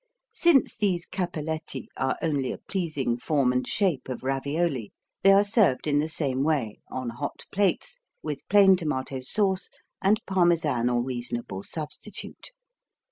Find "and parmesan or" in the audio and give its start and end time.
10.01-11.03